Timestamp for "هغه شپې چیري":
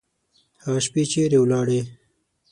0.63-1.37